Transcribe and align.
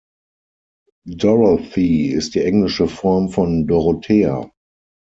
Dorothy 1.15 2.07
ist 2.07 2.33
die 2.33 2.43
englische 2.43 2.87
Form 2.87 3.29
von 3.29 3.67
Dorothea. 3.67 4.49